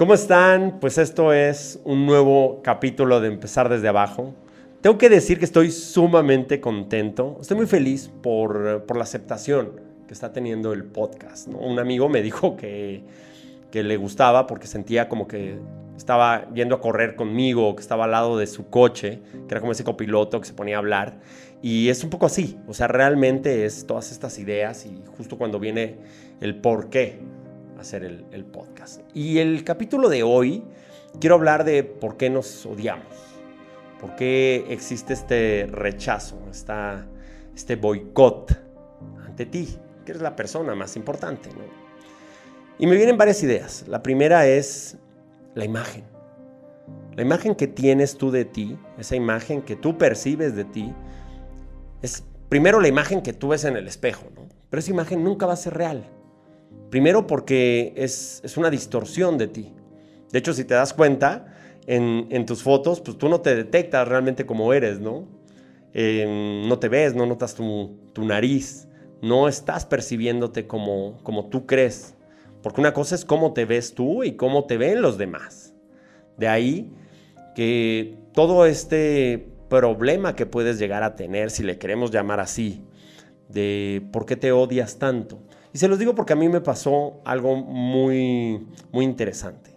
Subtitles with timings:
[0.00, 0.78] ¿Cómo están?
[0.80, 4.32] Pues esto es un nuevo capítulo de Empezar desde abajo.
[4.80, 9.72] Tengo que decir que estoy sumamente contento, estoy muy feliz por, por la aceptación
[10.08, 11.48] que está teniendo el podcast.
[11.48, 13.02] Un amigo me dijo que,
[13.70, 15.58] que le gustaba porque sentía como que
[15.98, 19.72] estaba yendo a correr conmigo, que estaba al lado de su coche, que era como
[19.72, 21.18] ese copiloto que se ponía a hablar.
[21.60, 25.58] Y es un poco así, o sea, realmente es todas estas ideas y justo cuando
[25.58, 25.96] viene
[26.40, 27.18] el por qué
[27.80, 29.00] hacer el, podcast.
[29.14, 30.62] Y el capítulo de hoy
[31.18, 33.06] quiero hablar de por qué nos odiamos,
[34.00, 37.06] por qué existe este rechazo, esta,
[37.54, 38.56] este boicot
[39.26, 41.48] ante ti, que eres la persona más importante.
[42.78, 43.84] Y me vienen varias ideas.
[43.88, 44.96] La primera es
[45.54, 46.04] la imagen.
[47.16, 50.94] La imagen que tienes tú de ti, esa imagen que tú percibes de ti,
[52.02, 54.24] es primero la imagen que tú ves en el espejo.
[54.70, 56.08] Pero esa imagen nunca va a ser real.
[56.90, 59.72] Primero porque es, una distorsión de ti.
[60.32, 61.54] De hecho, si te das cuenta,
[61.86, 65.26] en, tus fotos, pues tú no te detectas realmente como eres, ¿no?
[65.92, 68.88] Em, no te ves, no notas tu, nariz,
[69.22, 72.14] no estás percibiéndote como, como tú crees.
[72.62, 75.74] Porque una cosa es cómo te ves tú y cómo te ven los demás.
[76.36, 76.92] De ahí
[77.54, 82.84] que todo este problema que puedes llegar a tener, si le queremos llamar así,
[83.48, 85.38] de por qué te odias tanto,
[85.72, 89.70] y se los digo porque a mí me pasó algo muy, muy interesante.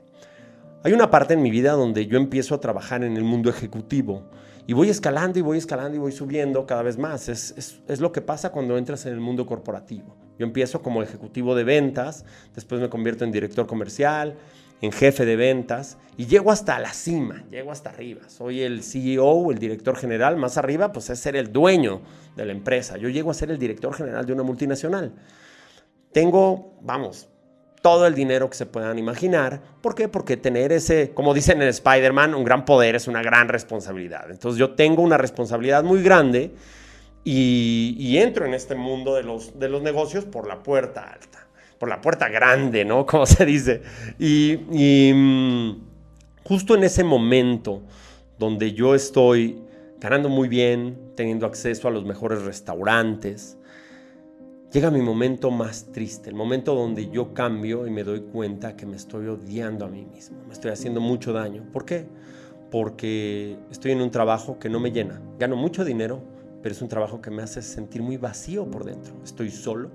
[0.83, 4.23] Hay una parte en mi vida donde yo empiezo a trabajar en el mundo ejecutivo
[4.65, 7.29] y voy escalando y voy escalando y voy subiendo cada vez más.
[7.29, 10.15] Es, es, lo que pasa cuando entras en el mundo corporativo.
[10.39, 14.35] Yo empiezo como ejecutivo de ventas, después me convierto en director comercial,
[14.81, 18.27] en jefe de ventas y llego hasta la cima, llego hasta arriba.
[18.27, 22.01] Soy el CEO, el director general, más arriba pues es ser el dueño
[22.35, 22.97] de la empresa.
[22.97, 25.13] Yo llego a ser el director general de una multinacional.
[26.13, 27.27] Tengo, vamos,
[27.83, 29.61] todo el dinero que se puedan imaginar.
[29.81, 30.07] ¿Por qué?
[30.07, 34.31] Porque tener ese, como dicen en Spider-Man, un gran poder es una gran responsabilidad.
[34.31, 36.53] Entonces yo tengo una responsabilidad muy grande
[37.25, 41.45] y, entro en este mundo de los, de los negocios por la puerta alta,
[41.77, 43.05] por la puerta grande, ¿no?
[43.07, 43.81] Como se dice.
[44.17, 45.81] Y, y mm,
[46.45, 47.81] justo en ese momento
[48.39, 49.61] donde yo estoy
[49.99, 53.57] ganando muy bien, teniendo acceso a los mejores restaurantes,
[54.73, 58.87] llega mi momento más triste, el momento donde yo cambio y me doy cuenta que
[58.87, 61.63] me estoy odiando a mí mismo, me estoy haciendo mucho daño.
[61.71, 62.07] ¿Por qué?
[62.71, 65.21] Porque estoy en un trabajo que no me llena.
[65.37, 66.23] Gano mucho dinero,
[66.63, 69.13] pero es un trabajo que me hace sentir muy vacío por dentro.
[69.23, 69.91] Estoy solo,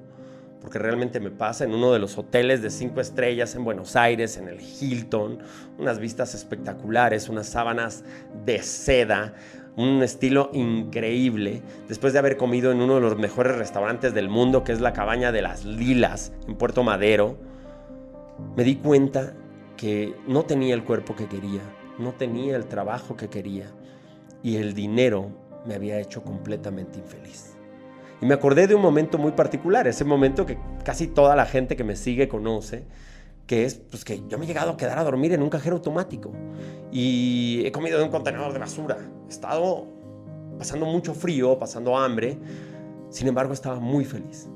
[0.60, 4.36] porque realmente me pasa en uno de los hoteles de cinco estrellas en Buenos Aires,
[4.36, 5.40] en el Hilton,
[5.76, 8.04] unas vistas espectaculares, unas sábanas
[8.44, 9.34] de seda,
[9.78, 14.64] un estilo increíble, después de haber comido en uno de los mejores restaurantes del mundo,
[14.64, 17.36] que es la Cabaña de las Lilas, en Puerto Madero,
[18.56, 19.34] me di cuenta
[19.76, 21.60] que no tenía el cuerpo que quería,
[21.96, 23.70] no tenía el trabajo que quería,
[24.42, 25.30] y el dinero
[25.64, 27.56] me había hecho completamente infeliz.
[28.20, 31.76] Y me acordé de un momento muy particular, ese momento que casi toda la gente
[31.76, 32.82] que me sigue conoce,
[33.48, 35.76] que es pues, que yo me he llegado a quedar a dormir en un cajero
[35.76, 36.30] automático
[36.92, 38.98] y he comido de un contenedor de basura.
[39.26, 39.86] He estado
[40.58, 42.38] pasando mucho frío, pasando hambre,
[43.08, 44.48] sin embargo estaba muy feliz.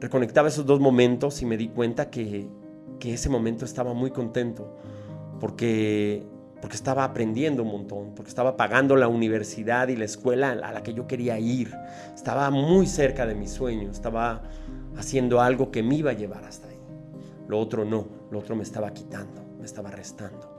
[0.00, 2.48] Reconectaba esos dos momentos y me di cuenta que,
[3.00, 4.76] que ese momento estaba muy contento
[5.40, 6.22] porque,
[6.60, 10.84] porque estaba aprendiendo un montón, porque estaba pagando la universidad y la escuela a la
[10.84, 11.74] que yo quería ir.
[12.14, 14.42] Estaba muy cerca de mi sueño, estaba
[14.96, 16.76] haciendo algo que me iba a llevar hasta ahí.
[17.48, 20.54] Lo otro no, lo otro me estaba quitando, me estaba restando.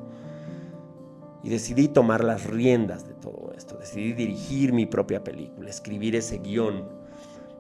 [1.44, 6.40] Y decidí tomar las riendas de todo esto, decidí dirigir mi propia película, escribir ese
[6.40, 6.86] guion.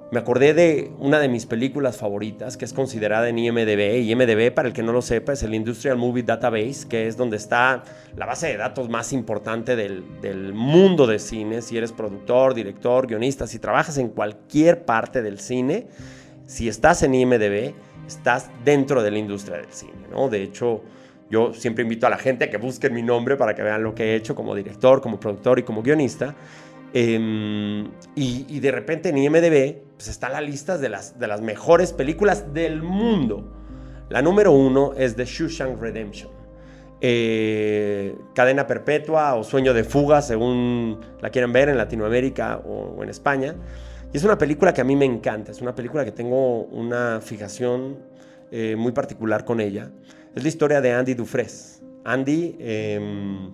[0.10, 4.70] Me acordé de una de mis películas favoritas, que es considerada en IMDB, IMDB, para
[4.70, 7.84] el que no lo sepa, es el Industrial Movie Database, que es donde está
[8.16, 11.62] la base de datos más importante del, del mundo de cine.
[11.62, 15.88] Si eres productor, director, guionista, si trabajas en cualquier parte del cine,
[16.46, 17.74] si estás en IMDB,
[18.08, 20.30] estás dentro de la industria del cine, ¿no?
[20.30, 20.82] De hecho,
[21.30, 23.94] yo siempre invito a la gente a que busquen mi nombre para que vean lo
[23.94, 26.36] que he hecho como director, como productor y como guionista.
[26.94, 31.92] Em, y, de repente en IMDB pues está la lista de las, de las mejores
[31.92, 33.54] películas del mundo.
[34.10, 36.32] La número uno es The Shawshank Redemption.
[37.02, 43.10] Eh, cadena perpetua o sueño de fuga, según la quieran ver en Latinoamérica o en
[43.10, 43.56] España.
[44.14, 47.20] Y es una película que a mí me encanta, es una película que tengo una
[47.22, 47.98] fijación
[48.52, 49.92] eh, muy particular con ella.
[50.34, 51.86] Es la historia de Andy Dufresne.
[52.06, 53.52] Andy, em,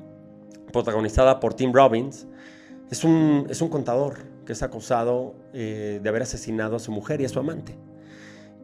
[0.72, 2.28] protagonizada por Tim Robbins,
[2.92, 7.22] es un, es un contador que es acusado eh, de haber asesinado a su mujer
[7.22, 7.76] y a su amante.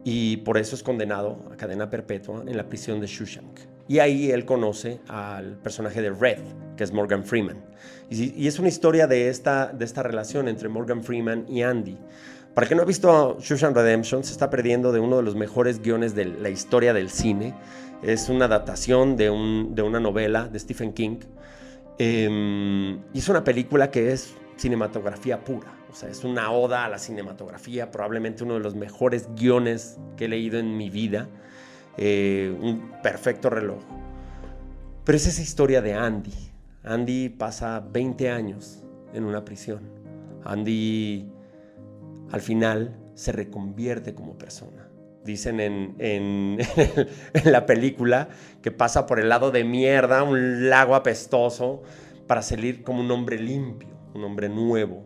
[0.04, 3.69] Y por eso es condenado a cadena perpetua en la prisión de Shushank.
[3.90, 6.38] Y ahí él conoce al personaje de Red,
[6.76, 7.56] que es Morgan Freeman.
[8.08, 11.98] Y, es una historia de esta, de esta relación entre Morgan Freeman y Andy.
[12.54, 15.34] Para el que no ha visto Shushan Redemption, se está perdiendo de uno de los
[15.34, 17.52] mejores guiones de la historia del cine.
[18.04, 21.18] Es una adaptación de, una novela de Stephen King.
[21.98, 25.74] Em, y es una película que es cinematografía pura.
[25.90, 30.26] O sea, es una oda a la cinematografía, probablemente uno de los mejores guiones que
[30.26, 31.28] he leído en mi vida.
[31.96, 33.82] Eh, un perfecto reloj.
[35.04, 36.32] Pero es esa historia de Andy.
[36.84, 38.82] Andy pasa 20 años
[39.12, 39.80] en una prisión.
[40.44, 41.30] Andy
[42.30, 44.88] al final se reconvierte como persona.
[45.24, 46.58] Dicen en, en,
[47.44, 48.28] la película
[48.62, 51.82] que pasa por el lado de mierda, un lago apestoso,
[52.26, 55.04] para salir como un hombre limpio, un hombre nuevo,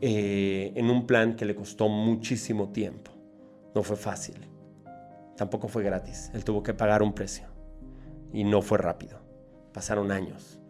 [0.00, 3.10] eh, en un plan que le costó muchísimo tiempo.
[3.74, 4.49] No fue fácil.
[5.40, 6.30] Tampoco fue gratis.
[6.34, 7.46] Él tuvo que pagar un precio.
[8.30, 9.20] Y no fue rápido.
[9.72, 10.60] Pasaron años.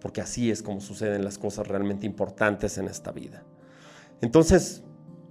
[0.00, 3.42] Porque así es como suceden las cosas realmente importantes en esta vida.
[4.20, 4.84] Entonces,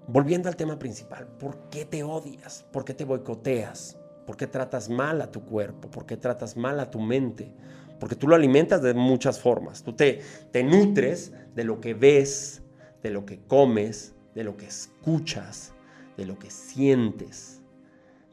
[0.06, 2.66] volviendo al tema principal, ¿por qué te odias?
[2.74, 3.98] ¿Por qué te boicoteas?
[4.28, 5.90] ¿Por qué tratas mal a tu cuerpo?
[5.90, 7.54] ¿Por qué tratas mal a tu mente?
[8.02, 9.82] Porque tú lo alimentas de muchas formas.
[9.82, 10.20] Tú te,
[10.52, 12.64] te nutres de lo que ves,
[13.02, 15.72] de lo que comes, de lo que escuchas,
[16.18, 17.59] de lo que sientes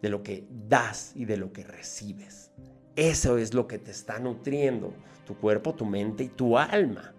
[0.02, 2.50] de lo que das y de lo que recibes.
[2.94, 4.94] Eso es lo que te está nutriendo
[5.26, 7.12] tu cuerpo, tu mente y tu alma,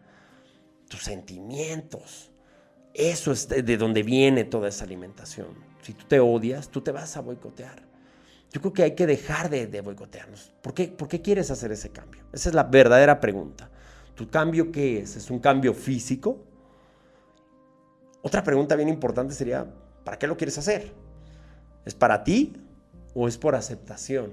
[0.90, 2.32] tus sentimientos.
[2.94, 5.48] Eso es de donde viene toda esa alimentación.
[5.84, 7.86] Si tú te odias, tú te vas a boicotear.
[8.52, 10.54] Yo creo que hay que dejar de, boicotearnos.
[10.62, 12.24] ¿Por qué, ¿Por qué quieres hacer ese cambio?
[12.34, 13.70] Esa es la verdadera pregunta.
[14.16, 15.16] ¿Tu cambio qué es?
[15.16, 16.44] ¿Es un cambio físico?
[18.24, 19.68] Otra pregunta bien importante sería,
[20.04, 20.92] ¿para qué lo quieres hacer?
[21.86, 22.54] ¿Es para ti
[23.14, 24.32] o es por aceptación.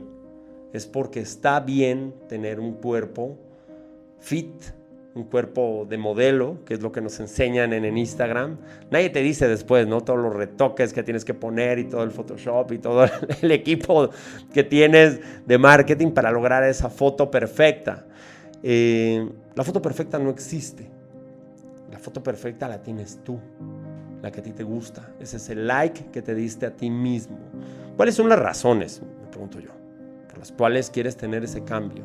[0.73, 3.38] Es porque está bien tener un cuerpo
[4.19, 4.50] fit,
[5.15, 8.59] un cuerpo de modelo, que es lo que nos enseñan en, en, Instagram.
[8.91, 10.00] Nadie te dice después, ¿no?
[10.00, 13.05] Todos los retoques que tienes que poner y todo el Photoshop y todo
[13.43, 14.11] el equipo
[14.53, 18.06] que tienes de marketing para lograr esa foto perfecta.
[18.62, 20.88] Eh, la foto perfecta no existe.
[21.93, 23.38] La foto perfecta la tienes tú,
[24.21, 25.12] la que a ti te gusta.
[25.21, 27.38] Ese es el like que te diste a ti mismo.
[27.96, 29.70] ¿Cuáles son las razones, me pregunto yo,
[30.29, 32.05] por las cuales quieres tener ese cambio?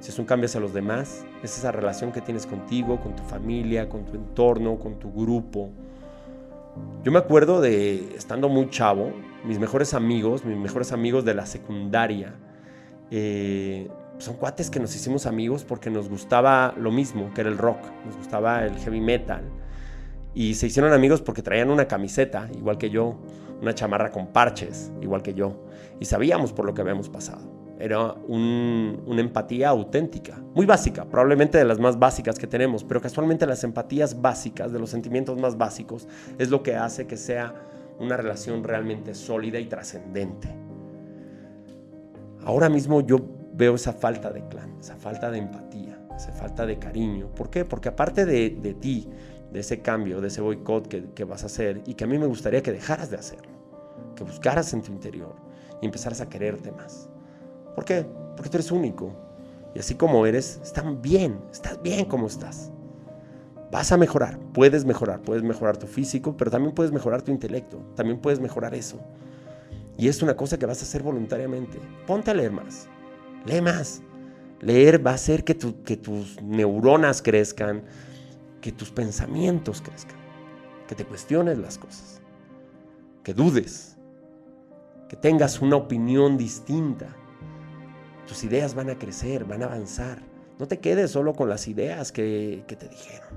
[0.00, 3.22] Si es un cambio hacia los demás, es esa relación que tienes contigo, con tu
[3.22, 5.70] familia, con tu entorno, con tu grupo.
[7.04, 9.12] Yo me acuerdo de, estando muy chavo,
[9.44, 12.34] mis mejores amigos, mis mejores amigos de la secundaria,
[13.10, 17.58] eh, son cuates que nos hicimos amigos porque nos gustaba lo mismo, que era el
[17.58, 19.42] rock, nos gustaba el heavy metal.
[20.36, 23.16] Y se hicieron amigos porque traían una camiseta, igual que yo,
[23.62, 25.64] una chamarra con parches, igual que yo,
[25.98, 27.40] y sabíamos por lo que habíamos pasado.
[27.78, 33.46] Era una empatía auténtica, muy básica, probablemente de las más básicas que tenemos, pero casualmente
[33.46, 36.06] las empatías básicas, de los sentimientos más básicos,
[36.38, 37.54] es lo que hace que sea
[37.98, 40.48] una relación realmente sólida y trascendente.
[42.44, 43.20] Ahora mismo yo
[43.54, 47.28] veo esa falta de clan, esa falta de empatía, esa falta de cariño.
[47.34, 47.64] ¿Por qué?
[47.64, 49.08] Porque aparte de, de ti,
[49.52, 52.26] de ese cambio, de ese boicot que, vas a hacer y que a mí me
[52.26, 53.52] gustaría que dejaras de hacerlo,
[54.14, 55.34] que buscaras en tu interior
[55.80, 57.08] y empezaras a quererte más.
[57.74, 58.06] ¿Por qué?
[58.36, 59.12] Porque tú eres único
[59.74, 62.70] y así como eres, estás bien, estás bien como estás.
[63.70, 67.78] Vas a mejorar, puedes mejorar, puedes mejorar tu físico, pero también puedes mejorar tu intelecto,
[67.94, 68.98] también puedes mejorar eso.
[69.98, 71.78] Y es una cosa que vas a hacer voluntariamente.
[72.06, 72.88] Ponte a leer más,
[73.44, 74.02] lee más.
[74.60, 77.84] Leer va a hacer que, que tus neuronas crezcan,
[78.66, 80.16] que tus pensamientos crezcan,
[80.88, 82.20] que te cuestiones las cosas,
[83.22, 83.96] que dudes,
[85.08, 87.14] que tengas una opinión distinta.
[88.26, 90.20] Tus ideas van a crecer, van a avanzar.
[90.58, 93.28] No te quedes solo con las ideas que, te dijeron,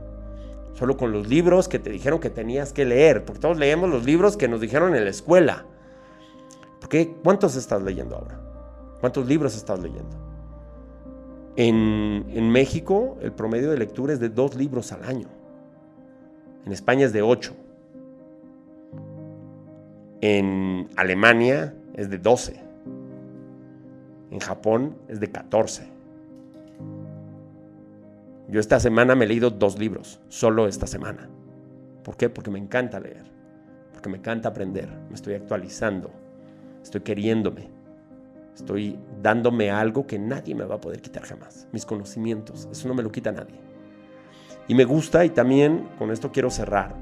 [0.74, 4.06] solo con los libros que te dijeron que tenías que leer, porque todos leemos los
[4.06, 5.64] libros que nos dijeron en la escuela.
[6.82, 8.42] Porque ¿cuántos estás leyendo ahora?
[9.00, 10.29] ¿Cuántos libros estás leyendo?
[11.62, 15.28] En, México el promedio de lectura es de dos libros al año.
[16.66, 17.54] En España es de ocho.
[20.22, 22.62] En Alemania es de doce.
[24.32, 25.90] En Japón es de catorce.
[28.48, 31.30] Yo esta semana me he leído dos libros, solo esta semana.
[32.06, 32.30] ¿Por qué?
[32.30, 33.26] Porque me encanta leer,
[33.92, 36.10] porque me encanta aprender, me estoy actualizando,
[36.82, 37.79] estoy queriéndome.
[38.60, 41.66] Estoy dándome algo que nadie me va a poder quitar jamás.
[41.72, 42.68] Mis conocimientos.
[42.70, 43.56] Eso no me lo quita nadie.
[44.68, 46.94] Y me gusta y también con esto quiero cerrar.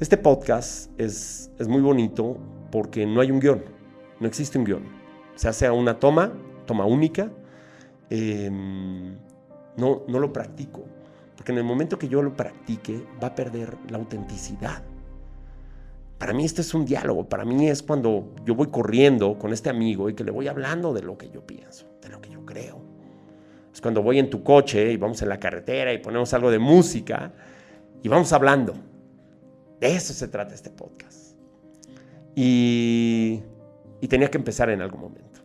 [0.00, 2.38] Este podcast es, es muy bonito
[2.72, 3.62] porque no hay un guion.
[4.18, 4.82] No existe un guion.
[5.34, 6.32] Se hace a una toma,
[6.64, 7.30] toma única.
[8.08, 9.14] em,
[9.76, 10.84] no, no lo practico.
[11.36, 14.82] Porque en el momento que yo lo practique, va a perder la autenticidad.
[16.18, 19.68] Para mí este es un diálogo, para mí es cuando yo voy corriendo con este
[19.68, 22.44] amigo y que le voy hablando de lo que yo pienso, de lo que yo
[22.44, 22.80] creo.
[23.72, 26.58] Es cuando voy en tu coche y vamos en la carretera y ponemos algo de
[26.58, 27.32] música
[28.02, 28.74] y vamos hablando.
[29.78, 31.36] De eso se trata este podcast.
[32.34, 33.42] Y,
[34.00, 35.40] y tenía que empezar en algún momento.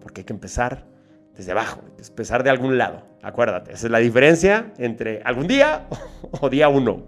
[0.00, 0.86] Porque hay que empezar
[1.34, 3.02] desde abajo, empezar de algún lado.
[3.22, 5.86] Acuérdate, esa es la diferencia entre algún día
[6.40, 7.04] o día uno.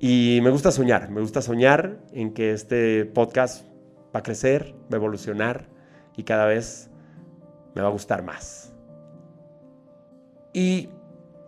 [0.00, 3.64] Y me gusta soñar, me gusta soñar en que este podcast
[4.14, 5.68] va a crecer, va a evolucionar
[6.16, 6.88] y cada vez
[7.74, 8.72] me va a gustar más.
[10.52, 10.88] Y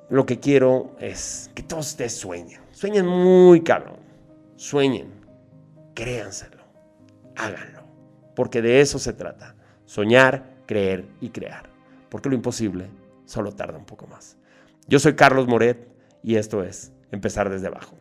[0.08, 3.98] lo que quiero es que todos ustedes sueñen, sueñen muy cabrón,
[4.56, 5.12] sueñen,
[5.94, 6.64] créanselo,
[7.36, 7.82] háganlo,
[8.34, 9.54] porque de eso se trata,
[9.84, 11.70] soñar, creer y crear,
[12.08, 12.90] porque lo imposible
[13.26, 14.36] solo tarda un poco más.
[14.88, 15.88] Yo soy Carlos Moret
[16.22, 17.96] y esto es Empezar desde abajo.